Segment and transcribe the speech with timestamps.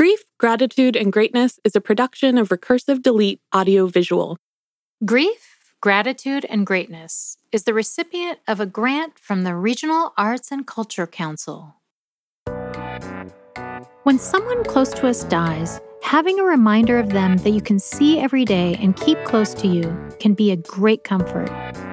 [0.00, 4.38] Grief, Gratitude, and Greatness is a production of Recursive Delete Audio Visual.
[5.04, 10.66] Grief, Gratitude, and Greatness is the recipient of a grant from the Regional Arts and
[10.66, 11.74] Culture Council.
[14.04, 18.20] When someone close to us dies, having a reminder of them that you can see
[18.20, 21.50] every day and keep close to you can be a great comfort.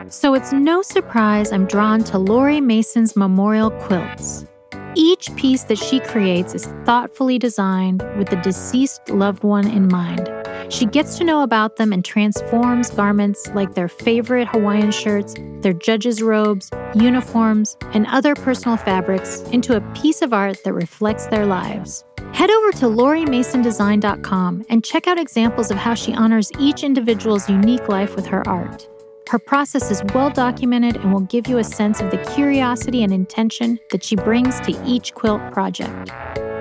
[0.08, 4.46] So it's no surprise I'm drawn to Lori Mason's memorial quilts.
[4.96, 10.30] Each piece that she creates is thoughtfully designed with the deceased loved one in mind.
[10.70, 15.74] She gets to know about them and transforms garments like their favorite Hawaiian shirts, their
[15.74, 21.46] judges' robes, uniforms, and other personal fabrics into a piece of art that reflects their
[21.46, 22.04] lives.
[22.34, 27.88] Head over to lorimasondesign.com and check out examples of how she honors each individual's unique
[27.88, 28.88] life with her art.
[29.30, 33.12] Her process is well documented and will give you a sense of the curiosity and
[33.12, 36.12] intention that she brings to each quilt project.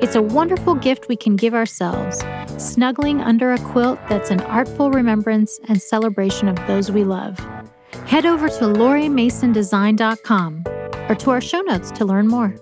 [0.03, 2.25] It's a wonderful gift we can give ourselves,
[2.59, 7.39] snuggling under a quilt that's an artful remembrance and celebration of those we love.
[8.07, 10.65] Head over to lorimasondesign.com
[11.09, 12.53] or to our show notes to learn more.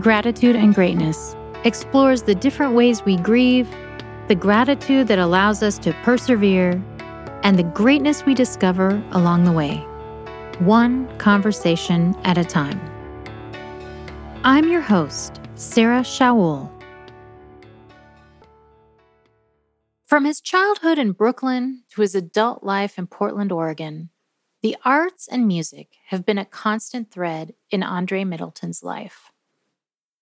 [0.00, 3.68] Gratitude, and Greatness explores the different ways we grieve,
[4.26, 6.82] the gratitude that allows us to persevere,
[7.44, 9.76] and the greatness we discover along the way,
[10.58, 12.80] one conversation at a time.
[14.42, 16.68] I'm your host, Sarah Shaul.
[20.04, 24.10] From his childhood in Brooklyn to his adult life in Portland, Oregon,
[24.60, 29.30] the arts and music have been a constant thread in Andre Middleton's life.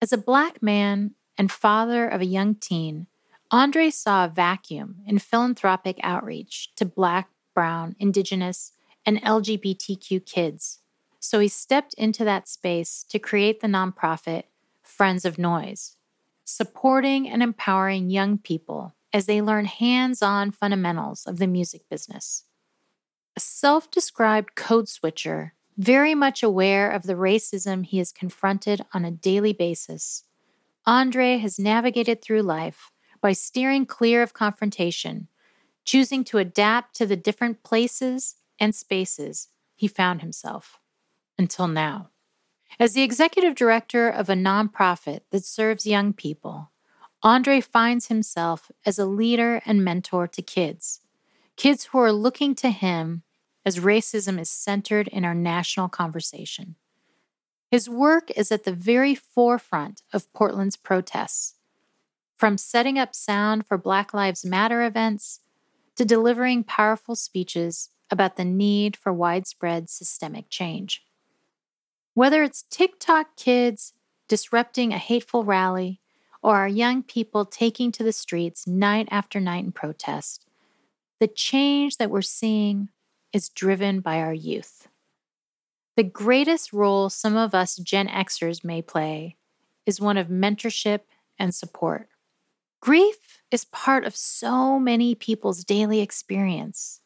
[0.03, 3.06] As a Black man and father of a young teen,
[3.53, 8.72] Andre saw a vacuum in philanthropic outreach to Black, Brown, Indigenous,
[9.06, 10.81] and LGBTQ kids.
[11.20, 14.43] So he stepped into that space to create the nonprofit
[14.82, 15.94] Friends of Noise,
[16.44, 22.43] supporting and empowering young people as they learn hands on fundamentals of the music business
[23.37, 29.05] a self described code switcher, very much aware of the racism he is confronted on
[29.05, 30.25] a daily basis.
[30.87, 32.91] Andre has navigated through life
[33.21, 35.28] by steering clear of confrontation,
[35.84, 40.78] choosing to adapt to the different places and spaces he found himself
[41.38, 42.11] until now.
[42.78, 46.71] As the executive director of a nonprofit that serves young people,
[47.22, 51.00] Andre finds himself as a leader and mentor to kids
[51.56, 53.22] kids who are looking to him
[53.65, 56.77] as racism is centered in our national conversation.
[57.71, 61.55] His work is at the very forefront of Portland's protests,
[62.37, 65.41] from setting up sound for Black Lives Matter events
[65.97, 71.03] to delivering powerful speeches about the need for widespread systemic change.
[72.15, 73.94] Whether it's TikTok kids
[74.29, 76.00] disrupting a hateful rally
[76.43, 80.44] or our young people taking to the streets night after night in protest,
[81.21, 82.91] the change that we're seeing
[83.32, 84.88] is driven by our youth.
[85.97, 89.37] The greatest role some of us Gen Xers may play
[89.84, 91.00] is one of mentorship
[91.38, 92.09] and support.
[92.81, 97.00] Grief is part of so many people's daily experience,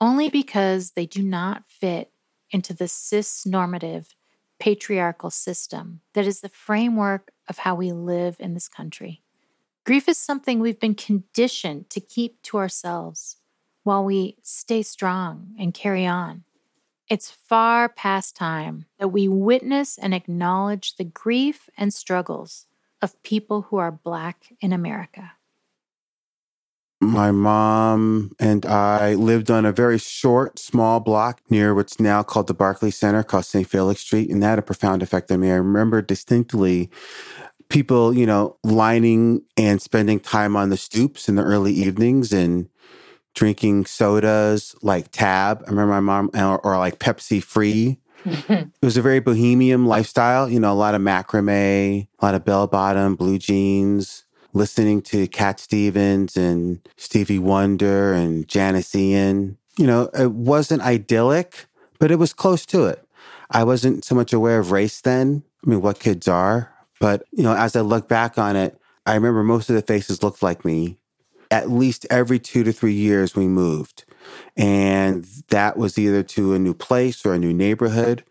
[0.00, 2.10] only because they do not fit
[2.50, 4.14] into the cis normative
[4.58, 9.22] patriarchal system that is the framework of how we live in this country.
[9.84, 13.36] Grief is something we've been conditioned to keep to ourselves
[13.86, 16.42] while we stay strong and carry on.
[17.08, 22.66] It's far past time that we witness and acknowledge the grief and struggles
[23.00, 25.34] of people who are Black in America.
[27.00, 32.48] My mom and I lived on a very short, small block near what's now called
[32.48, 33.68] the Barclay Center, called St.
[33.68, 35.52] Felix Street, and that had a profound effect on me.
[35.52, 36.90] I remember distinctly
[37.68, 42.68] people, you know, lining and spending time on the stoops in the early evenings and
[43.36, 45.62] drinking sodas like Tab.
[45.66, 48.00] I remember my mom, or, or like Pepsi Free.
[48.24, 52.44] it was a very bohemian lifestyle, you know, a lot of macrame, a lot of
[52.44, 59.58] bell bottom, blue jeans, listening to Cat Stevens and Stevie Wonder and Janis Ian.
[59.78, 61.66] You know, it wasn't idyllic,
[62.00, 63.06] but it was close to it.
[63.50, 65.44] I wasn't so much aware of race then.
[65.64, 66.72] I mean, what kids are.
[66.98, 70.22] But, you know, as I look back on it, I remember most of the faces
[70.22, 70.98] looked like me
[71.50, 74.04] at least every two to three years we moved.
[74.56, 78.24] And that was either to a new place or a new neighborhood,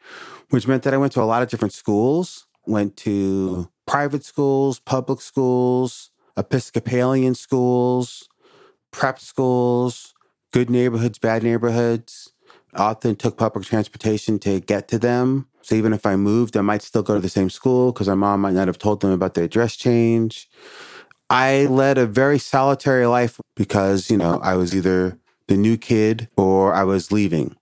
[0.50, 4.80] which meant that I went to a lot of different schools, went to private schools,
[4.80, 8.28] public schools, Episcopalian schools,
[8.92, 10.14] prep schools,
[10.52, 12.34] good neighborhoods, bad neighborhoods.
[12.74, 15.48] Often took public transportation to get to them.
[15.62, 18.16] So even if I moved, I might still go to the same school because my
[18.16, 20.50] mom might not have told them about the address change.
[21.30, 25.18] I led a very solitary life because, you know, I was either
[25.48, 27.56] the new kid or I was leaving.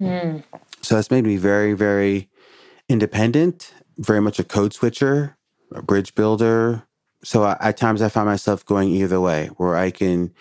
[0.00, 0.42] Mm.
[0.82, 2.28] So that's made me very, very
[2.88, 5.36] independent, very much a code switcher,
[5.72, 6.84] a bridge builder.
[7.22, 10.32] So at times I find myself going either way, where I can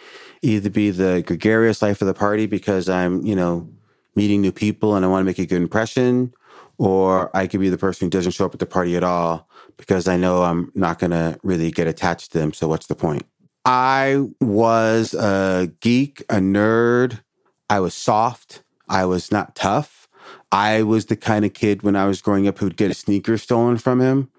[0.41, 3.67] either be the gregarious life of the party because I'm, you know,
[4.15, 6.33] meeting new people and I want to make a good impression,
[6.77, 9.46] or I could be the person who doesn't show up at the party at all
[9.77, 12.53] because I know I'm not going to really get attached to them.
[12.53, 13.25] So what's the point?
[13.65, 17.21] I was a geek, a nerd.
[17.69, 18.63] I was soft.
[18.89, 20.07] I was not tough.
[20.51, 23.37] I was the kind of kid when I was growing up who'd get a sneaker
[23.37, 24.29] stolen from him.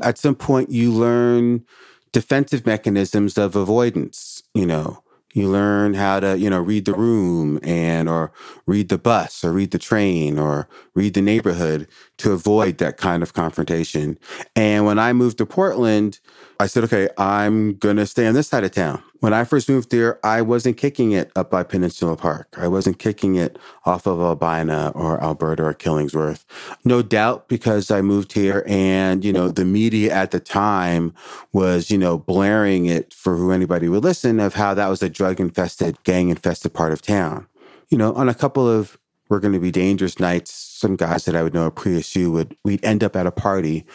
[0.00, 1.64] At some point, you learn
[2.12, 5.02] defensive mechanisms of avoidance, you know,
[5.32, 8.32] you learn how to, you know, read the room and or
[8.66, 11.88] read the bus or read the train or read the neighborhood
[12.22, 14.16] to avoid that kind of confrontation.
[14.54, 16.20] And when I moved to Portland,
[16.60, 19.02] I said, okay, I'm going to stay on this side of town.
[19.18, 22.54] When I first moved there, I wasn't kicking it up by Peninsula Park.
[22.56, 26.44] I wasn't kicking it off of Albina or Alberta or Killingsworth.
[26.84, 31.12] No doubt because I moved here and, you know, the media at the time
[31.52, 35.08] was, you know, blaring it for who anybody would listen of how that was a
[35.08, 37.48] drug infested, gang infested part of town.
[37.88, 38.96] You know, on a couple of
[39.28, 40.52] we're going to be dangerous nights,
[40.82, 43.86] some guys that I would know at PSU would, we'd end up at a party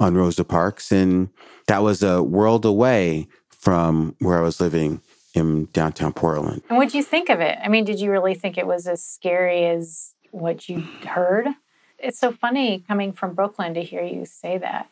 [0.00, 0.90] on Rosa Parks.
[0.90, 1.28] And
[1.68, 5.00] that was a world away from where I was living
[5.34, 6.62] in downtown Portland.
[6.68, 7.58] And what did you think of it?
[7.62, 11.46] I mean, did you really think it was as scary as what you heard?
[11.98, 14.88] It's so funny coming from Brooklyn to hear you say that.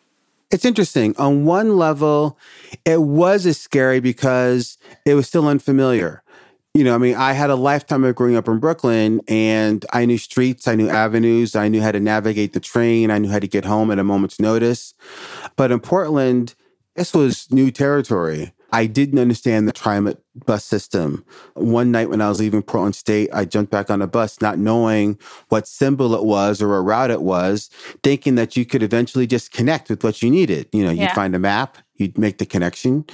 [0.51, 1.15] It's interesting.
[1.19, 2.39] On one level,
[2.85, 6.23] it was as scary because it was still unfamiliar.
[6.75, 10.05] You know, I mean, I had a lifetime of growing up in Brooklyn and I
[10.05, 13.41] knew streets, I knew avenues, I knew how to navigate the train, I knew how
[13.41, 14.95] to get home at a moment's notice.
[15.57, 16.55] But in Portland,
[16.95, 18.53] this was new territory.
[18.71, 21.25] I didn't understand the TriMet bus system.
[21.55, 24.59] One night when I was leaving Portland State, I jumped back on a bus, not
[24.59, 25.19] knowing
[25.49, 27.71] what symbol it was or a route it was,
[28.03, 30.69] thinking that you could eventually just connect with what you needed.
[30.73, 33.05] You know, you'd find a map, you'd make the connection.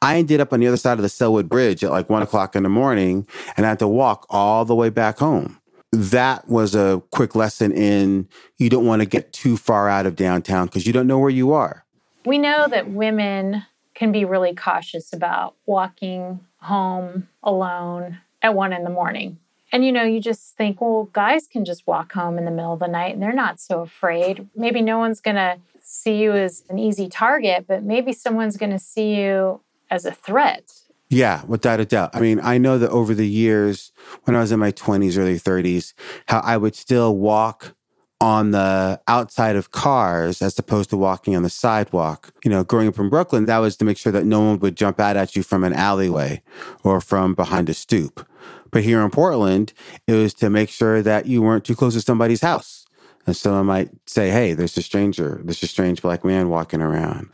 [0.00, 2.54] I ended up on the other side of the Sellwood Bridge at like one o'clock
[2.54, 5.58] in the morning and I had to walk all the way back home.
[5.92, 10.16] That was a quick lesson in you don't want to get too far out of
[10.16, 11.84] downtown because you don't know where you are.
[12.24, 18.84] We know that women can be really cautious about walking home alone at one in
[18.84, 19.38] the morning.
[19.70, 22.74] And you know, you just think, well, guys can just walk home in the middle
[22.74, 24.48] of the night and they're not so afraid.
[24.54, 25.58] Maybe no one's going to
[25.92, 29.60] see you as an easy target, but maybe someone's going to see you
[29.90, 30.72] as a threat.
[31.10, 32.10] Yeah, without a doubt.
[32.14, 33.92] I mean, I know that over the years,
[34.24, 35.92] when I was in my 20s, early 30s,
[36.26, 37.74] how I would still walk
[38.22, 42.32] on the outside of cars as opposed to walking on the sidewalk.
[42.44, 44.76] You know, growing up in Brooklyn, that was to make sure that no one would
[44.76, 46.40] jump out at you from an alleyway
[46.84, 48.26] or from behind a stoop.
[48.70, 49.74] But here in Portland,
[50.06, 52.81] it was to make sure that you weren't too close to somebody's house.
[53.26, 57.30] And someone might say, Hey, there's a stranger, there's a strange black man walking around.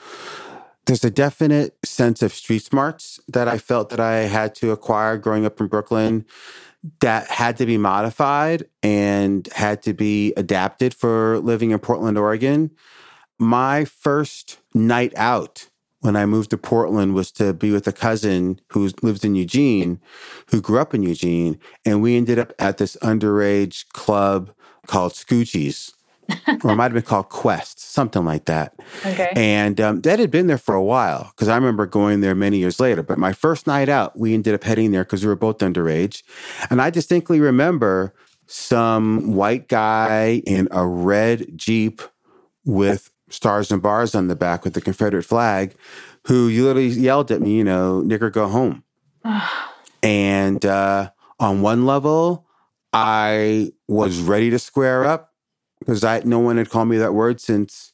[0.87, 5.19] There's a definite sense of street smarts that I felt that I had to acquire
[5.19, 6.25] growing up in Brooklyn
[7.01, 12.71] that had to be modified and had to be adapted for living in Portland, Oregon.
[13.39, 15.69] My first night out
[16.01, 20.01] when I moved to Portland was to be with a cousin who lives in Eugene,
[20.51, 21.59] who grew up in Eugene.
[21.85, 24.53] And we ended up at this underage club
[24.89, 25.95] called Scoochie's
[26.63, 28.75] or it might have been called Quest, something like that.
[29.07, 29.33] Okay.
[29.35, 32.59] And um, that had been there for a while because I remember going there many
[32.59, 33.03] years later.
[33.03, 36.23] But my first night out, we ended up heading there because we were both underage.
[36.71, 38.15] And I distinctly remember
[38.47, 42.03] some white guy in a red Jeep
[42.65, 45.75] with stars and bars on the back with the Confederate flag
[46.27, 48.85] who literally yelled at me, you know, nigger, go home.
[50.03, 52.48] and uh, on one level,
[52.93, 55.33] I was ready to square up
[55.81, 57.93] because I no one had called me that word since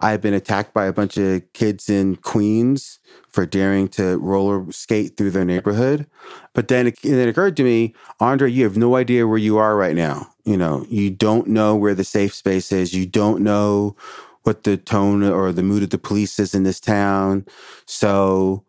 [0.00, 4.70] I had been attacked by a bunch of kids in Queens for daring to roller
[4.72, 6.06] skate through their neighborhood.
[6.54, 9.76] But then it, it occurred to me, Andre, you have no idea where you are
[9.76, 10.32] right now.
[10.44, 12.92] You know, you don't know where the safe space is.
[12.92, 13.96] You don't know
[14.42, 17.46] what the tone or the mood of the police is in this town.
[17.86, 18.64] So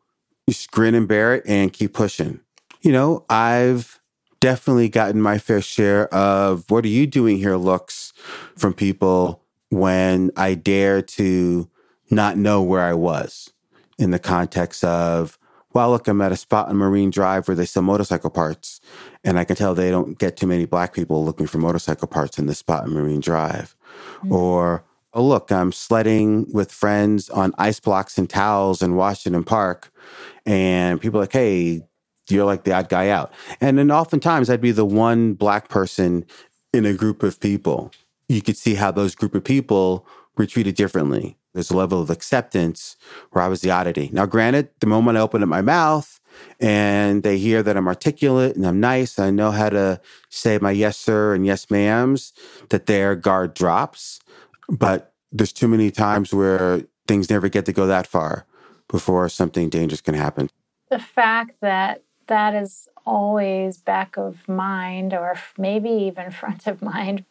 [0.48, 2.42] just grin and bear it and keep pushing.
[2.82, 4.00] You know, I've
[4.44, 8.12] definitely gotten my fair share of what are you doing here looks
[8.58, 11.70] from people when I dare to
[12.12, 13.54] not know where I was
[13.98, 15.40] in the context of
[15.74, 18.80] well, look, I'm at a spot on Marine Drive where they sell motorcycle parts.
[19.24, 22.38] And I can tell they don't get too many black people looking for motorcycle parts
[22.38, 23.76] in this spot in Marine Drive.
[24.18, 24.34] Mm-hmm.
[24.34, 24.84] Or,
[25.14, 29.92] oh, look, I'm sledding with friends on ice blocks and towels in Washington Park.
[30.46, 31.82] And people are like, hey,
[32.30, 33.32] you're like the odd guy out.
[33.60, 36.26] And then oftentimes I'd be the one black person
[36.74, 37.92] in a group of people.
[38.28, 41.38] You could see how those group of people were treated differently.
[41.54, 42.98] There's a level of acceptance
[43.32, 44.10] where I was the oddity.
[44.12, 46.20] Now, granted, the moment I open up my mouth
[46.60, 50.58] and they hear that I'm articulate and I'm nice, and I know how to say
[50.58, 52.34] my yes, sir, and yes, ma'ams,
[52.70, 54.20] that their guard drops.
[54.68, 58.48] But there's too many times where things never get to go that far
[58.88, 60.50] before something dangerous can happen.
[60.90, 67.26] The fact that that is always back of mind or maybe even front of mind.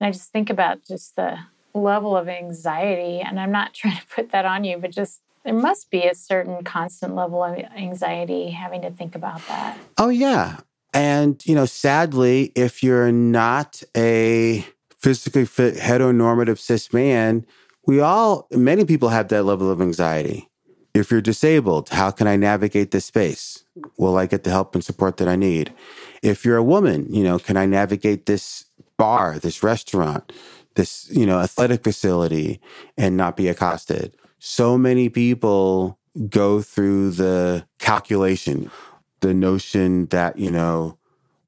[0.00, 1.38] And I just think about just the
[1.72, 5.54] level of anxiety, and I'm not trying to put that on you, but just there
[5.54, 9.78] must be a certain constant level of anxiety having to think about that.
[9.98, 10.58] Oh, yeah.
[10.94, 14.64] And, you know, sadly, if you're not a
[14.98, 17.44] physically fit heteronormative cis man,
[17.86, 20.48] we all, many people have that level of anxiety.
[20.94, 23.64] If you're disabled, how can I navigate this space?
[23.98, 25.74] Will I get the help and support that I need?
[26.22, 30.32] If you're a woman, you know, can I navigate this bar, this restaurant,
[30.76, 32.60] this, you know, athletic facility
[32.96, 34.16] and not be accosted?
[34.38, 35.98] So many people
[36.28, 38.70] go through the calculation,
[39.18, 40.96] the notion that, you know,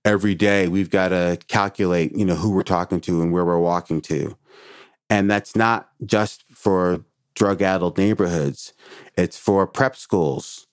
[0.04, 3.60] every day we've got to calculate, you know, who we're talking to and where we're
[3.60, 4.36] walking to.
[5.08, 7.04] And that's not just for
[7.36, 8.72] drug addled neighborhoods.
[9.16, 10.66] It's for prep schools.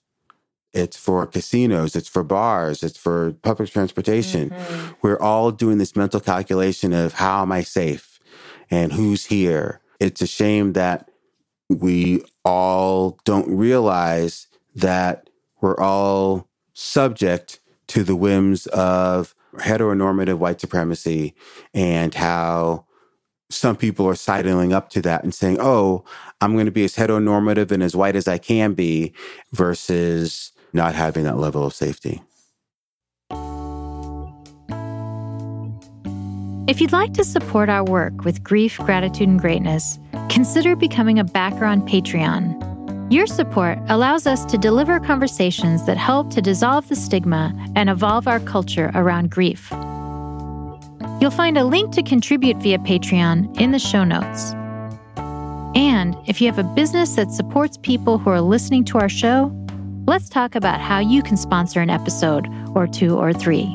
[0.74, 1.96] It's for casinos.
[1.96, 2.82] It's for bars.
[2.82, 4.50] It's for public transportation.
[4.50, 4.94] Mm-hmm.
[5.04, 8.20] We're all doing this mental calculation of how am I safe
[8.72, 9.82] and who's here.
[10.00, 11.12] It's a shame that
[11.70, 15.30] we all don't realize that
[15.62, 21.36] we're all subject to the whims of heteronormative white supremacy
[21.74, 22.86] and how
[23.54, 26.04] some people are sidling up to that and saying, oh,
[26.42, 29.14] I'm going to be as heteronormative and as white as I can be
[29.52, 32.22] versus not having that level of safety.
[36.66, 41.24] If you'd like to support our work with grief, gratitude, and greatness, consider becoming a
[41.24, 43.12] backer on Patreon.
[43.12, 48.28] Your support allows us to deliver conversations that help to dissolve the stigma and evolve
[48.28, 49.72] our culture around grief.
[51.24, 54.52] You'll find a link to contribute via Patreon in the show notes.
[55.74, 59.50] And if you have a business that supports people who are listening to our show,
[60.06, 63.68] let's talk about how you can sponsor an episode or two or three.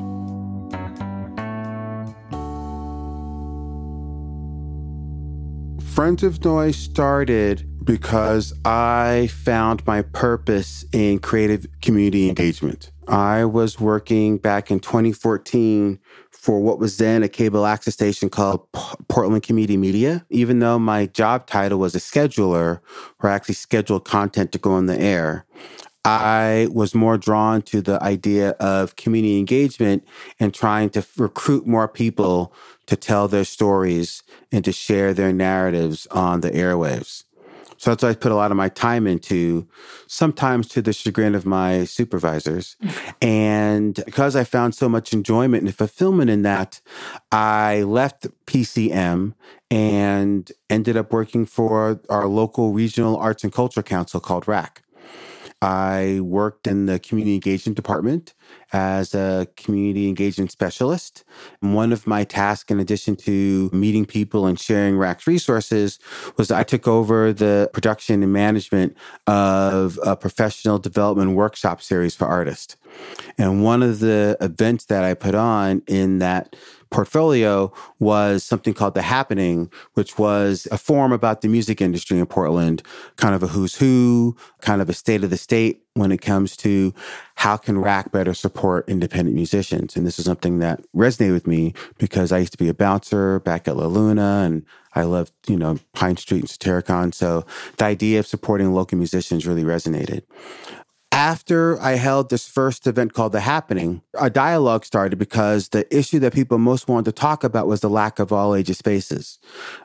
[5.95, 12.91] Friends of Noise started because I found my purpose in creative community engagement.
[13.09, 15.99] I was working back in 2014
[16.39, 18.71] for what was then a cable access station called
[19.09, 20.25] Portland Community Media.
[20.31, 22.79] Even though my job title was a scheduler,
[23.19, 25.45] where I actually scheduled content to go on the air,
[26.05, 30.07] I was more drawn to the idea of community engagement
[30.39, 32.55] and trying to recruit more people
[32.87, 37.25] to tell their stories and to share their narratives on the airwaves.
[37.79, 39.67] So that's what I put a lot of my time into,
[40.09, 42.77] sometimes to the chagrin of my supervisors.
[43.23, 46.81] and because I found so much enjoyment and fulfillment in that,
[47.33, 49.35] I left PCM
[49.71, 54.83] and ended up working for our local regional arts and culture council called RAC.
[55.61, 58.35] I worked in the community engagement department
[58.73, 61.25] as a community engagement specialist.
[61.61, 65.99] And one of my tasks, in addition to meeting people and sharing RAC's resources,
[66.37, 68.97] was I took over the production and management
[69.27, 72.77] of a professional development workshop series for artists.
[73.37, 76.55] And one of the events that I put on in that
[76.91, 82.27] portfolio was something called The Happening, which was a forum about the music industry in
[82.27, 82.83] Portland,
[83.17, 86.57] kind of a who's who, kind of a state of the state when it comes
[86.57, 86.95] to
[87.35, 89.97] how can RAC better support independent musicians.
[89.97, 93.41] And this is something that resonated with me because I used to be a bouncer
[93.41, 94.65] back at La Luna and
[94.95, 97.13] I loved, you know, Pine Street and Satyricon.
[97.13, 97.45] So
[97.77, 100.23] the idea of supporting local musicians really resonated.
[101.19, 106.21] After I held this first event called The Happening, a dialogue started because the issue
[106.21, 109.41] that people most wanted to talk about was the lack of all ages spaces.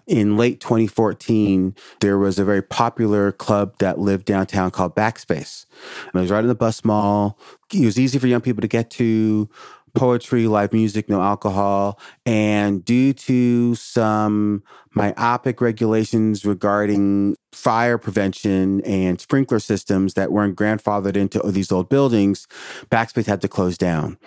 [0.06, 5.66] In late 2014, there was a very popular club that lived downtown called Backspace.
[6.06, 7.40] It was right in the bus mall.
[7.74, 9.50] It was easy for young people to get to
[9.96, 12.00] poetry, live music, no alcohol.
[12.26, 21.16] And due to some myopic regulations regarding fire prevention and sprinkler systems that weren't grandfathered
[21.16, 22.48] into these old buildings,
[22.90, 24.18] Backspace had to close down.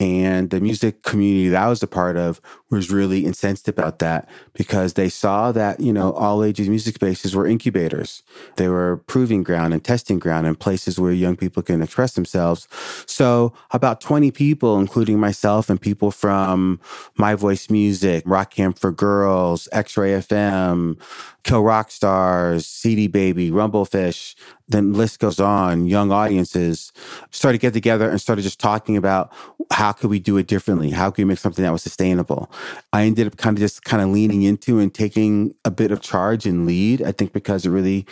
[0.00, 2.40] And the music community that I was a part of
[2.70, 7.34] was really incensed about that because they saw that, you know, all ages music spaces
[7.34, 8.22] were incubators.
[8.56, 12.68] They were proving ground and testing ground and places where young people can express themselves.
[13.06, 16.78] So about 20 people, including myself and people from
[17.16, 20.96] My Voice Music, Rock Camp for Girls, X-Ray FM,
[21.42, 24.36] Kill Rock Stars, CD Baby, Rumblefish,
[24.68, 26.92] then list goes on, young audiences
[27.30, 29.32] started to get together and started just talking about
[29.70, 30.90] how could we do it differently?
[30.90, 32.50] How could we make something that was sustainable?
[32.92, 36.00] I ended up kind of just kind of leaning into and taking a bit of
[36.00, 37.02] charge and lead.
[37.02, 38.06] I think because it really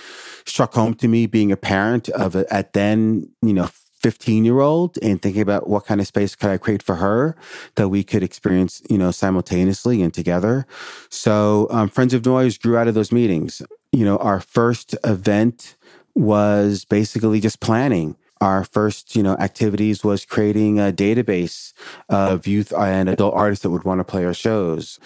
[0.46, 3.68] struck home to me being a parent of a, at then, you know,
[4.00, 7.36] 15 year old and thinking about what kind of space could I create for her
[7.76, 10.66] that we could experience, you know, simultaneously and together.
[11.08, 13.62] So, um, Friends of Noise grew out of those meetings.
[13.92, 15.75] You know, our first event
[16.16, 18.16] was basically just planning.
[18.40, 21.72] Our first, you know, activities was creating a database
[22.08, 24.98] of youth and adult artists that would want to play our shows.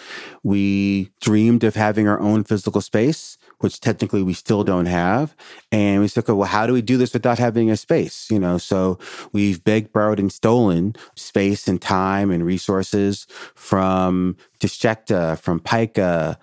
[0.43, 5.37] We dreamed of having our own physical space which technically we still don't have.
[5.71, 8.31] And we said, okay, well, how do we do this without having a space?
[8.31, 8.99] You know, so
[9.33, 16.39] we've begged, borrowed, and stolen space and time and resources from Disjecta, from PICA.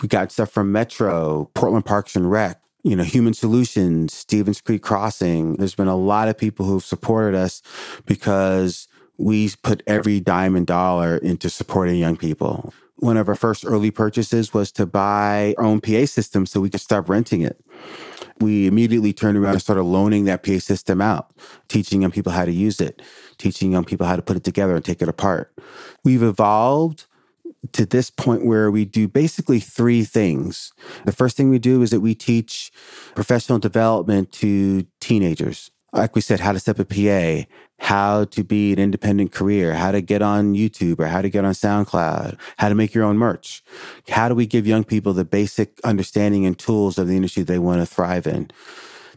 [0.00, 4.80] We got stuff from Metro, Portland Parks and Rec, you know, Human Solutions, Stephens Creek
[4.80, 5.56] Crossing.
[5.56, 7.60] There's been a lot of people who've supported us
[8.04, 8.86] because
[9.18, 13.90] we put every dime and dollar into supporting young people one of our first early
[13.90, 17.62] purchases was to buy our own PA system so we could stop renting it.
[18.40, 21.30] We immediately turned around and started loaning that PA system out,
[21.68, 23.00] teaching young people how to use it,
[23.38, 25.52] teaching young people how to put it together and take it apart.
[26.04, 27.05] We've evolved
[27.72, 30.72] to this point where we do basically three things.
[31.04, 32.72] The first thing we do is that we teach
[33.14, 38.44] professional development to teenagers like we said, how to set up a PA, how to
[38.44, 42.38] be an independent career, how to get on YouTube or how to get on SoundCloud,
[42.58, 43.62] how to make your own merch.
[44.08, 47.58] How do we give young people the basic understanding and tools of the industry they
[47.58, 48.50] want to thrive in?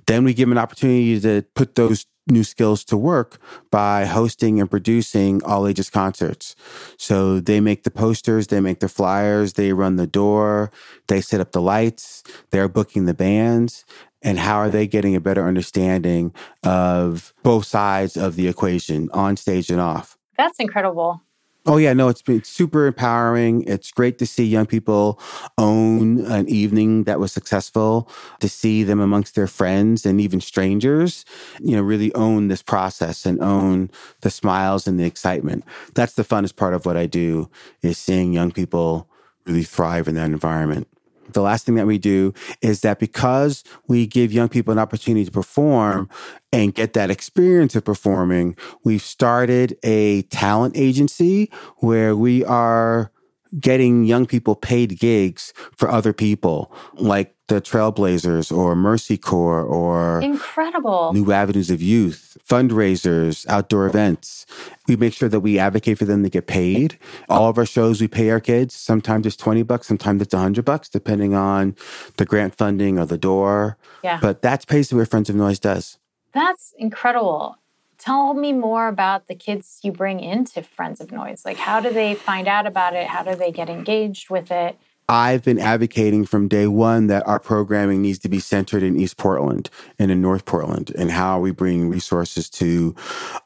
[0.08, 3.38] Then we give them an opportunity to put those new skills to work
[3.72, 6.56] by hosting and producing all ages concerts.
[6.98, 10.72] So they make the posters, they make the flyers, they run the door,
[11.08, 13.86] they set up the lights, they're booking the bands,
[14.22, 19.38] and how are they getting a better understanding of both sides of the equation on
[19.38, 20.18] stage and off?
[20.38, 21.22] That's incredible
[21.70, 23.64] oh yeah no it's been super empowering.
[23.68, 25.20] It's great to see young people
[25.58, 31.24] own an evening that was successful to see them amongst their friends and even strangers
[31.62, 33.90] you know really own this process and own
[34.22, 35.64] the smiles and the excitement.
[35.94, 37.50] That's the funnest part of what i do
[37.82, 39.08] is seeing young people
[39.46, 40.88] really thrive in that environment
[41.34, 45.26] the last thing that we do is that because we give young people an opportunity
[45.26, 46.10] to perform
[46.52, 53.12] and get that experience of performing, we've started a talent agency where we are
[53.58, 60.22] getting young people paid gigs for other people, like the Trailblazers or Mercy Corps or
[60.22, 64.46] incredible New Avenues of Youth, fundraisers, outdoor events.
[64.88, 67.00] We make sure that we advocate for them to get paid.
[67.28, 68.76] All of our shows, we pay our kids.
[68.76, 71.76] Sometimes it's 20 bucks, sometimes it's 100 bucks, depending on
[72.18, 73.78] the grant funding or the door.
[74.04, 74.20] Yeah.
[74.22, 75.98] But that's basically what Friends of Noise does.
[76.34, 77.58] That's incredible.
[78.00, 81.44] Tell me more about the kids you bring into Friends of Noise.
[81.44, 83.08] Like, how do they find out about it?
[83.08, 84.80] How do they get engaged with it?
[85.10, 89.18] I've been advocating from day one that our programming needs to be centered in East
[89.18, 92.94] Portland and in North Portland and how we bring resources to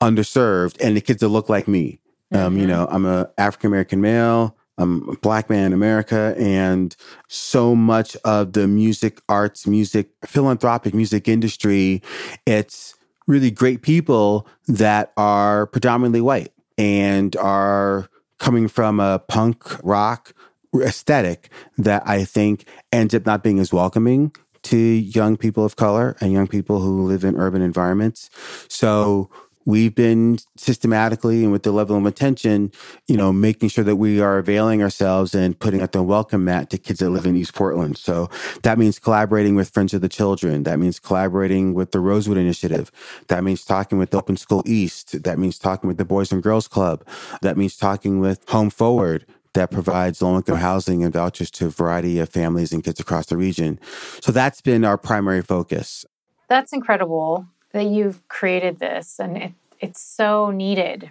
[0.02, 2.00] underserved and the kids that look like me.
[2.32, 2.46] Mm-hmm.
[2.46, 2.72] Um, you mm-hmm.
[2.72, 4.56] know, I'm a African American male.
[4.78, 6.96] I'm a black man in America, and
[7.28, 12.02] so much of the music, arts, music, philanthropic music industry,
[12.48, 12.96] it's
[13.28, 18.10] really great people that are predominantly white and are
[18.40, 20.34] coming from a punk rock
[20.76, 26.16] aesthetic that I think ends up not being as welcoming to young people of color
[26.20, 28.30] and young people who live in urban environments.
[28.70, 29.30] So
[29.66, 32.72] we've been systematically and with the level of attention,
[33.08, 36.70] you know, making sure that we are availing ourselves and putting out the welcome mat
[36.70, 37.98] to kids that live in East Portland.
[37.98, 38.30] So
[38.64, 40.64] that means collaborating with Friends of the Children.
[40.64, 42.92] That means collaborating with the Rosewood Initiative.
[43.28, 45.24] That means talking with Open School East.
[45.24, 47.06] That means talking with the Boys and Girls Club.
[47.42, 51.70] That means talking with Home Forward that provides low income housing and vouchers to a
[51.70, 53.80] variety of families and kids across the region.
[54.22, 56.06] So that's been our primary focus.
[56.50, 61.10] That's incredible that you've created this and it, it's so needed.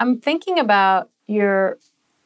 [0.00, 1.78] I'm thinking about your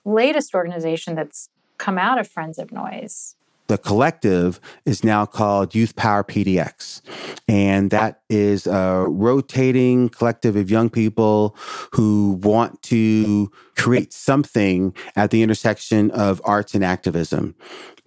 [0.04, 3.36] latest organization that's come out of Friends of Noise.
[3.66, 7.00] The collective is now called Youth Power PDX.
[7.48, 11.56] And that is a rotating collective of young people
[11.92, 17.54] who want to create something at the intersection of arts and activism.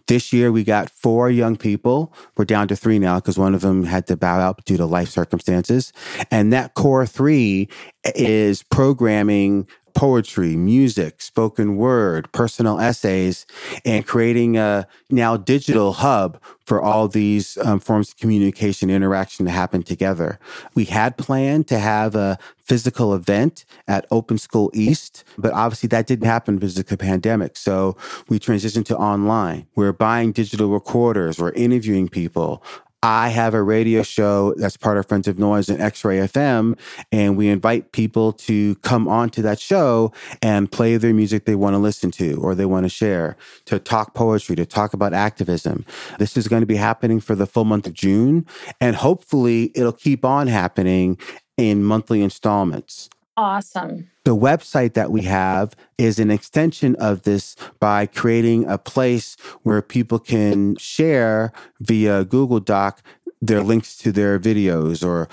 [0.08, 2.14] This year, we got four young people.
[2.38, 4.86] We're down to three now because one of them had to bow out due to
[4.86, 5.92] life circumstances.
[6.32, 7.70] And that core three
[8.16, 13.48] is programming poetry, music, spoken word, personal essays,
[13.84, 19.52] and creating a now digital hub for all these um, forms of communication interaction to
[19.52, 20.38] happen together.
[20.76, 26.06] We had planned to have a physical event at Open School East, but obviously that
[26.06, 27.58] didn't happen because of the pandemic.
[27.58, 27.98] So
[28.30, 29.66] we transitioned to online.
[29.74, 31.40] We're buying digital recorders.
[31.40, 32.62] We're interviewing people.
[33.04, 36.78] I have a radio show that's part of Friends of Noise and X Ray FM,
[37.12, 41.76] and we invite people to come onto that show and play their music they want
[41.76, 45.86] to listen to or they want to share, to talk poetry, to talk about activism.
[46.18, 48.48] This is going to be happening for the full month of June,
[48.82, 51.20] and hopefully it'll keep on happening
[51.56, 53.10] in monthly installments.
[53.38, 54.10] Awesome.
[54.26, 59.84] The website that we have is an extension of this by creating a place where
[59.84, 63.04] people can share via Google Doc
[63.40, 65.30] their links to their videos or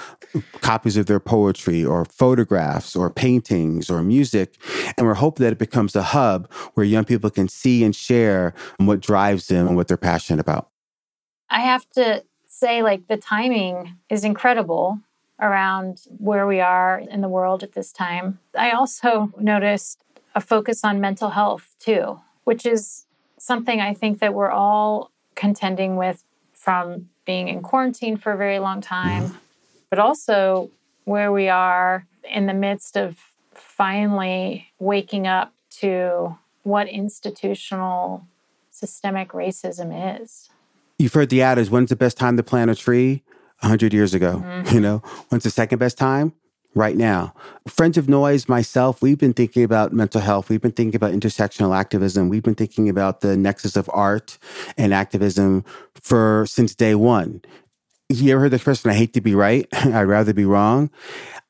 [0.61, 4.61] copies of their poetry or photographs or paintings or music.
[4.99, 8.53] And we're hoping that it becomes a hub where young people can see and share
[8.77, 10.69] what drives them and what they're passionate about.
[11.49, 15.01] I have to say, like, the timing is incredible
[15.41, 18.39] around where we are in the world at this time.
[18.57, 20.03] I also noticed
[20.35, 23.07] a focus on mental health too, which is
[23.39, 28.59] something I think that we're all contending with from being in quarantine for a very
[28.59, 29.35] long time,
[29.91, 30.71] but also
[31.05, 33.19] where we are in the midst of
[33.53, 38.27] finally waking up to what institutional
[38.71, 40.49] systemic racism is.
[40.99, 43.23] You've heard the adage, when's the best time to plant a tree?
[43.61, 44.43] 100 years ago.
[44.45, 44.75] Mm-hmm.
[44.75, 46.33] You know, when's the second best time?
[46.77, 47.35] Right now.
[47.69, 50.49] Friends of Noise, myself, we've been thinking about mental health.
[50.49, 52.29] We've been thinking about intersectional activism.
[52.29, 54.39] We've been thinking about the nexus of art
[54.77, 55.65] and activism
[55.95, 57.43] for since day one.
[58.09, 60.91] You ever heard the expression, I hate to be right, I'd rather be wrong?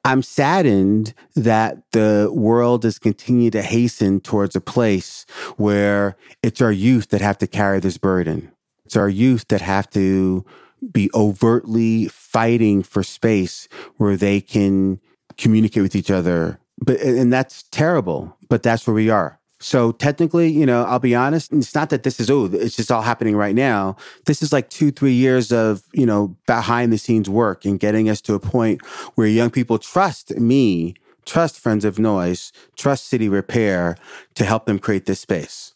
[0.04, 5.24] I'm saddened that the world has continued to hasten towards a place
[5.56, 8.52] where it's our youth that have to carry this burden.
[8.84, 10.44] It's our youth that have to
[10.92, 15.00] be overtly fighting for space where they can
[15.36, 16.60] communicate with each other.
[16.78, 19.38] But and that's terrible, but that's where we are.
[19.60, 22.92] So technically, you know, I'll be honest, it's not that this is oh, it's just
[22.92, 23.96] all happening right now.
[24.26, 28.20] This is like 2-3 years of, you know, behind the scenes work and getting us
[28.22, 30.94] to a point where young people trust me,
[31.24, 33.96] trust Friends of Noise, trust City Repair
[34.34, 35.73] to help them create this space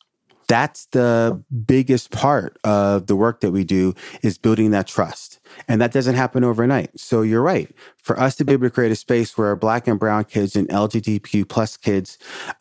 [0.48, 5.38] that's the biggest part of the work that we do is building that trust.
[5.68, 6.98] And that doesn't happen overnight.
[6.98, 7.70] So you're right.
[7.98, 10.66] For us to be able to create a space where black and brown kids and
[10.68, 12.18] LGBTQ plus kids,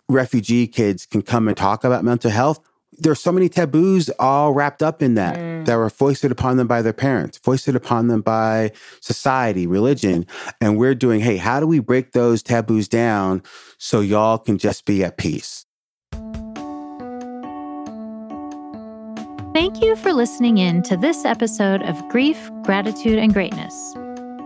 [0.09, 2.59] refugee kids can come and talk about mental health,
[2.99, 5.65] there's so many taboos all wrapped up in that mm.
[5.65, 8.71] that were foisted upon them by their parents, foisted upon them by
[9.01, 10.25] society, religion.
[10.59, 13.43] And we're doing, hey, how do we break those taboos down
[13.77, 15.66] so y'all can just be at peace?
[19.57, 23.95] Thank you for listening in to this episode of Grief, Gratitude, and Greatness.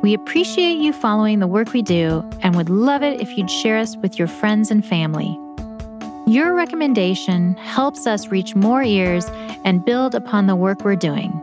[0.02, 3.78] We appreciate you following the work we do and would love it if you'd share
[3.78, 5.38] us with your friends and family.
[6.28, 9.26] Your recommendation helps us reach more ears
[9.66, 11.34] and build upon the work we're doing.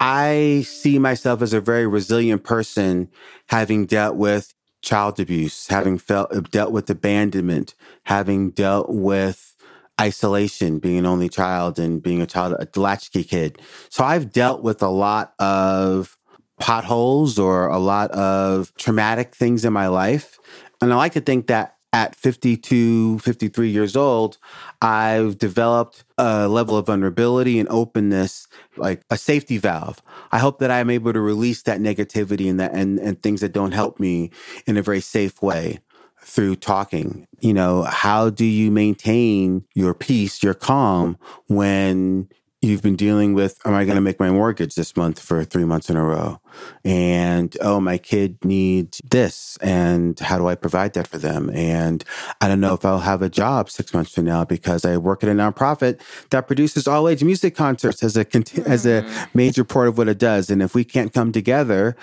[0.00, 3.08] I see myself as a very resilient person
[3.50, 9.54] having dealt with child abuse, having felt uh, dealt with abandonment, having dealt with
[10.00, 13.60] isolation, being an only child and being a child, a latchkey kid.
[13.88, 16.16] So I've dealt with a lot of
[16.58, 20.38] potholes or a lot of traumatic things in my life.
[20.80, 24.38] And I like to think that at 52, 53 years old,
[24.80, 30.00] I've developed a level of vulnerability and openness, like a safety valve.
[30.30, 33.52] I hope that I'm able to release that negativity and that and, and things that
[33.52, 34.30] don't help me
[34.66, 35.80] in a very safe way
[36.22, 37.26] through talking.
[37.40, 42.28] You know, how do you maintain your peace, your calm when
[42.62, 45.64] you've been dealing with am i going to make my mortgage this month for three
[45.64, 46.40] months in a row
[46.84, 52.04] and oh my kid needs this and how do i provide that for them and
[52.40, 55.22] i don't know if i'll have a job six months from now because i work
[55.22, 58.26] at a nonprofit that produces all age music concerts as a
[58.66, 59.28] as a mm.
[59.34, 61.96] major part of what it does and if we can't come together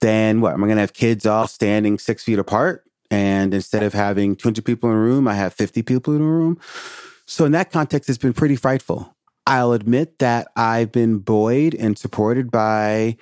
[0.00, 0.54] then what?
[0.54, 2.84] Am I going to have kids all standing six feet apart?
[3.10, 6.24] And instead of having 200 people in a room, I have 50 people in a
[6.24, 6.58] room.
[7.24, 9.15] So in that context, it's been pretty frightful.
[9.46, 13.16] I'll admit that I've been buoyed and supported by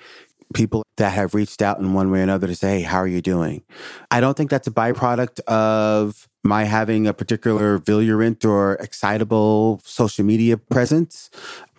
[0.53, 3.07] people that have reached out in one way or another to say, hey, how are
[3.07, 3.63] you doing?
[4.11, 10.23] I don't think that's a byproduct of my having a particular virulent or excitable social
[10.23, 11.29] media presence.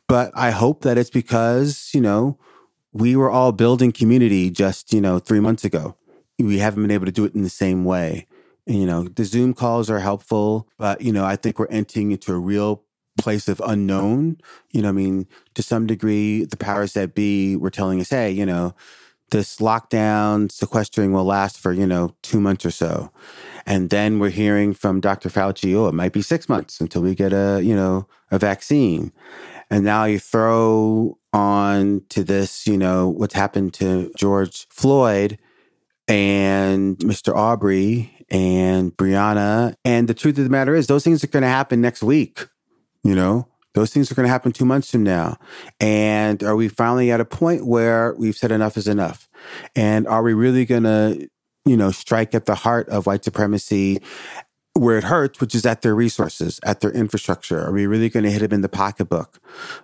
[0.08, 2.38] But I hope that it's because, you know,
[2.92, 5.96] we were all building community just, you know, three months ago.
[6.38, 8.26] We haven't been able to do it in the same way.
[8.66, 12.10] And, you know, the Zoom calls are helpful, but, you know, I think we're entering
[12.10, 12.82] into a real
[13.16, 14.38] place of unknown.
[14.72, 18.30] You know, I mean, to some degree, the powers that be were telling us, hey,
[18.30, 18.74] you know,
[19.30, 23.10] this lockdown sequestering will last for, you know, two months or so.
[23.66, 25.28] And then we're hearing from Dr.
[25.28, 29.12] Fauci, oh, it might be six months until we get a, you know, a vaccine.
[29.68, 35.38] And now you throw on to this, you know, what's happened to George Floyd
[36.06, 37.34] and Mr.
[37.34, 39.74] Arbery and Breonna.
[39.84, 42.46] And the truth of the matter is, those things are going to happen next week.
[43.06, 45.36] You know, those things are going to happen two months from now.
[45.78, 49.28] And are we finally at a point where we've said enough is enough?
[49.76, 51.30] And are we really going to,
[51.64, 54.02] you know, strike at the heart of white supremacy
[54.74, 57.64] where it hurts, which is at their resources, at their infrastructure?
[57.64, 59.38] Are we really going to hit them in the pocketbook?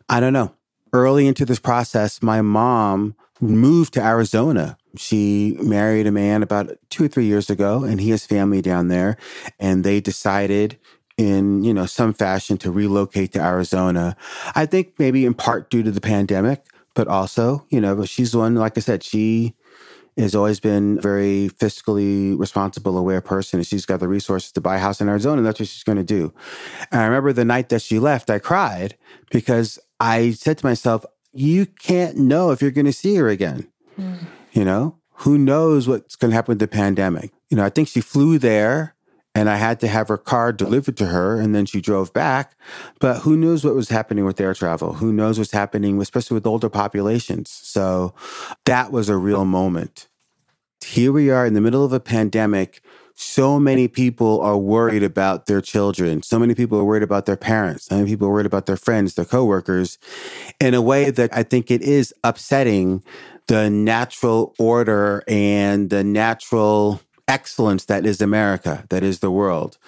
[0.09, 0.53] I don't know.
[0.93, 4.77] Early into this process, my mom moved to Arizona.
[4.97, 8.89] She married a man about two or three years ago, and he has family down
[8.89, 9.17] there.
[9.61, 10.77] And they decided
[11.23, 14.17] in you know some fashion to relocate to Arizona.
[14.55, 18.39] I think maybe in part due to the pandemic, but also you know she's the
[18.39, 18.57] one.
[18.57, 19.55] Like I said, she
[20.19, 24.61] has always been a very fiscally responsible, aware person, and she's got the resources to
[24.61, 25.39] buy a house in Arizona.
[25.39, 26.35] And that's what she's going to do.
[26.91, 28.97] And I remember the night that she left, I cried
[29.31, 33.69] because I said to myself, "You can't know if you're going to see her again."
[33.99, 34.27] Mm.
[34.53, 37.33] You know, who knows what's going to happen with the pandemic?
[37.49, 38.95] You know, I think she flew there
[39.35, 42.55] and I had to have her car delivered to her and then she drove back.
[43.01, 44.95] But who knows what was happening with air travel?
[44.95, 47.51] Who knows what's happening, especially with older populations?
[47.51, 48.15] So
[48.67, 50.09] that was a real moment.
[50.85, 52.83] Here we are in the middle of a pandemic.
[53.15, 56.23] So many people are worried about their children.
[56.23, 57.87] So many people are worried about their parents.
[57.87, 59.99] So many people are worried about their friends, their coworkers
[60.61, 63.03] in a way that I think it is upsetting
[63.47, 67.01] the natural order and the natural
[67.33, 69.79] excellence that is America, that is the world,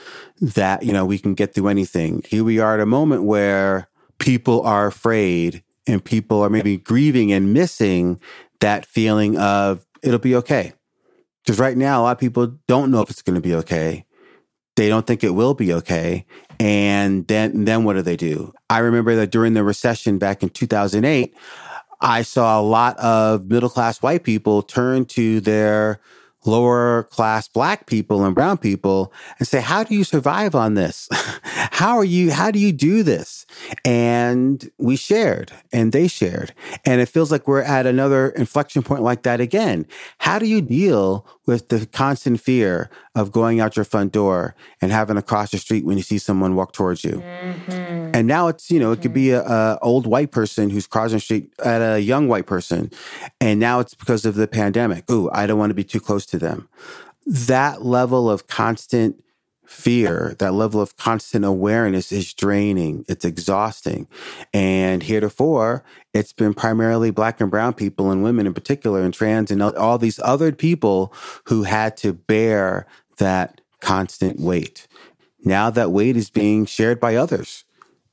[0.40, 2.24] that, you know, we can get through anything.
[2.26, 7.32] Here we are at a moment where people are afraid and people are maybe grieving
[7.32, 8.18] and missing
[8.60, 10.72] that feeling of it'll be okay.
[11.44, 14.06] Because right now, a lot of people don't know if it's going to be okay.
[14.76, 16.24] They don't think it will be okay.
[16.58, 18.54] And then, then what do they do?
[18.70, 21.34] I remember that during the recession back in 2008,
[22.00, 26.00] I saw a lot of middle class white people turn to their
[26.44, 31.08] lower class black people and brown people and say, how do you survive on this?
[31.42, 33.46] how are you, how do you do this?
[33.84, 36.52] And we shared and they shared.
[36.84, 39.86] And it feels like we're at another inflection point like that again.
[40.18, 44.92] How do you deal with the constant fear of going out your front door and
[44.92, 47.22] having to cross the street when you see someone walk towards you?
[47.22, 48.10] Mm-hmm.
[48.14, 51.16] And now it's, you know, it could be a, a old white person who's crossing
[51.16, 52.90] the street at a young white person.
[53.40, 55.10] And now it's because of the pandemic.
[55.10, 56.68] Ooh, I don't want to be too close to them.
[57.26, 59.23] That level of constant
[59.66, 63.04] fear, that level of constant awareness is draining.
[63.08, 64.06] It's exhausting.
[64.52, 69.50] And heretofore, it's been primarily black and brown people and women in particular and trans
[69.50, 71.12] and all these other people
[71.44, 72.86] who had to bear
[73.18, 74.86] that constant weight.
[75.44, 77.64] Now that weight is being shared by others.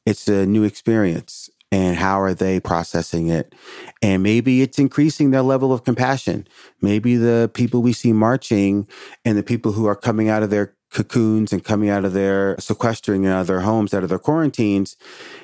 [0.05, 1.49] It's a new experience.
[1.73, 3.55] And how are they processing it?
[4.01, 6.45] And maybe it's increasing their level of compassion.
[6.81, 8.89] Maybe the people we see marching
[9.23, 12.55] and the people who are coming out of their cocoons and coming out of their
[12.59, 14.97] sequestering out of their homes, out of their quarantines,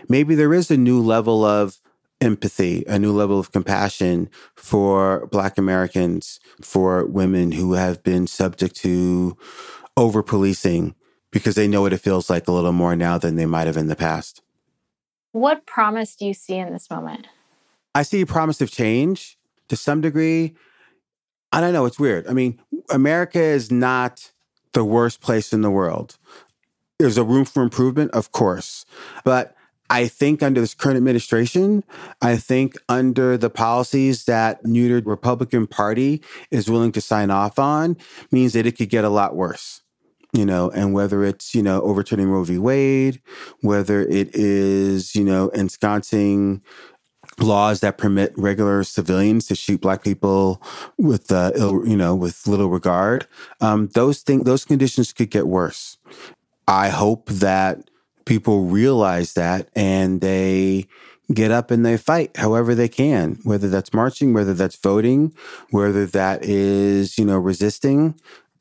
[0.08, 1.80] maybe there is a new level of
[2.20, 8.76] empathy, a new level of compassion for Black Americans, for women who have been subject
[8.76, 9.38] to
[9.96, 10.96] over policing
[11.32, 13.78] because they know what it feels like a little more now than they might have
[13.78, 14.42] in the past.
[15.32, 17.28] What promise do you see in this moment?
[17.94, 20.56] I see a promise of change to some degree.
[21.52, 21.86] I don't know.
[21.86, 22.28] It's weird.
[22.28, 24.32] I mean, America is not
[24.74, 26.18] the worst place in the world.
[27.00, 28.86] There's a room for improvement, of course.
[29.24, 29.56] But
[29.90, 31.84] I think under this current administration,
[32.22, 37.98] I think under the policies that neutered Republican Party is willing to sign off on
[38.32, 39.82] means that it could get a lot worse.
[40.34, 42.58] You know, and whether it's, you know, overturning Roe v.
[42.58, 43.22] Wade,
[43.62, 46.62] whether it is, you know, ensconcing
[47.40, 50.62] laws that permit regular civilians to shoot black people
[50.98, 53.28] with uh, ill, you know with little regard
[53.62, 55.98] um, those things those conditions could get worse.
[56.68, 57.90] I hope that
[58.26, 60.86] people realize that and they
[61.34, 65.34] get up and they fight however they can whether that's marching whether that's voting
[65.72, 68.16] whether that is you know resisting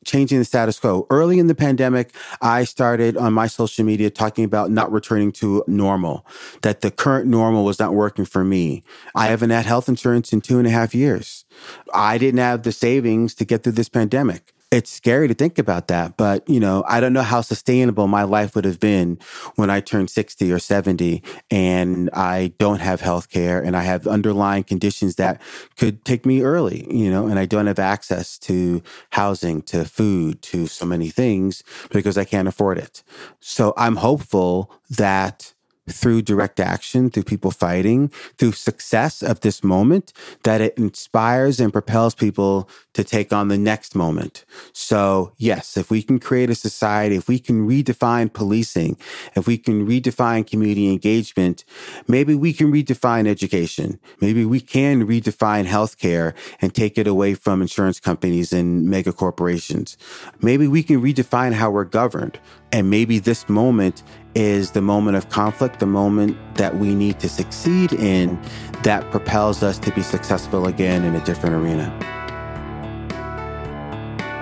[0.07, 1.07] changing the status quo.
[1.11, 5.65] Early in the pandemic, I started on my social media talking about not returning to
[5.67, 6.27] normal,
[6.63, 8.83] that the current normal was not working for me.
[9.15, 11.45] I haven't had health insurance in two and a half years.
[11.93, 15.89] I didn't have the savings to get through this pandemic it's scary to think about
[15.89, 19.19] that, but you know, I don't know how sustainable my life would have been
[19.57, 24.07] when I turned 60 or 70 and I don't have health care and I have
[24.07, 25.41] underlying conditions that
[25.79, 30.43] could take me early, you know, and I don't have access to housing, to food,
[30.43, 33.03] to so many things because I can't afford it.
[33.41, 35.55] So I'm hopeful that
[35.89, 41.73] through direct action, through people fighting, through success of this moment, that it inspires and
[41.73, 44.45] propels people to take on the next moment.
[44.73, 48.97] So, yes, if we can create a society, if we can redefine policing,
[49.35, 51.65] if we can redefine community engagement,
[52.09, 54.01] maybe we can redefine education.
[54.21, 59.97] Maybe we can redefine healthcare and take it away from insurance companies and mega corporations.
[60.41, 62.39] Maybe we can redefine how we're governed.
[62.73, 64.03] And maybe this moment
[64.37, 68.39] is the moment of conflict, the moment that we need to succeed in
[68.83, 71.89] that propels us to be successful again in a different arena.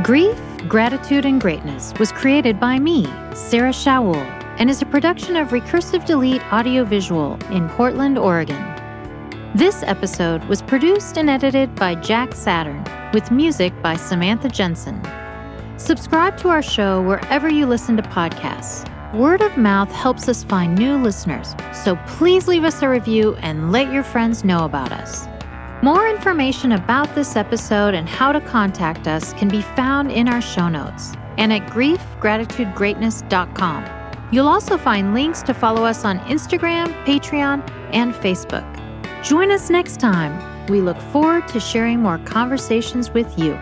[0.03, 3.05] Grief, Gratitude, and Greatness was created by me,
[3.35, 4.17] Sarah Shaul,
[4.59, 8.63] and is a production of Recursive Delete Audiovisual in Portland, Oregon.
[9.55, 15.01] This episode was produced and edited by Jack Saturn, with music by Samantha Jensen.
[15.77, 20.77] Subscribe to our show wherever you listen to podcasts Word of mouth helps us find
[20.77, 25.29] new listeners, so please leave us a review and let your friends know about us.
[25.85, 30.41] More information about this episode and how to contact us can be found in our
[30.41, 34.29] show notes and at griefgratitudegreatness.com.
[34.33, 38.67] You'll also find links to follow us on Instagram, Patreon, and Facebook.
[39.23, 40.67] Join us next time.
[40.67, 43.57] We look forward to sharing more conversations with you.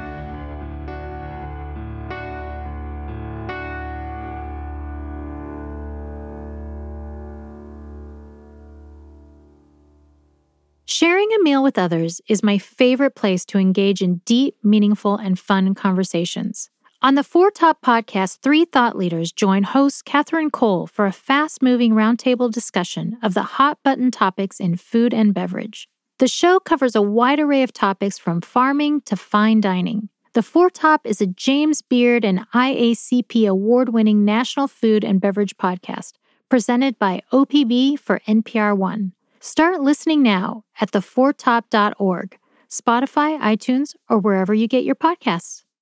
[11.33, 15.75] A meal with others is my favorite place to engage in deep, meaningful, and fun
[15.75, 16.71] conversations.
[17.01, 21.63] On the Four Top podcast, three thought leaders join host Katherine Cole for a fast
[21.63, 25.89] moving roundtable discussion of the hot button topics in food and beverage.
[26.19, 30.11] The show covers a wide array of topics from farming to fine dining.
[30.35, 35.57] The Four Top is a James Beard and IACP award winning national food and beverage
[35.57, 36.13] podcast
[36.49, 39.13] presented by OPB for NPR One.
[39.45, 42.39] Start listening now at thefourtop.org,
[42.71, 45.65] Spotify, iTunes, or wherever you get your podcasts.